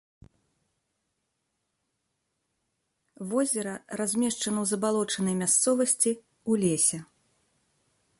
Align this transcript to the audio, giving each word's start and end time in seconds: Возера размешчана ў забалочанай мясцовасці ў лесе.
Возера 3.33 3.75
размешчана 4.01 4.63
ў 4.63 4.71
забалочанай 4.71 5.35
мясцовасці 5.43 6.11
ў 6.17 6.51
лесе. 6.65 6.99